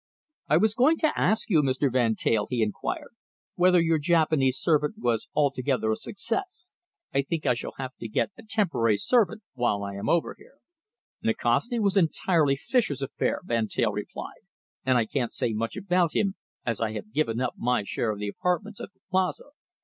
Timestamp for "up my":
17.39-17.83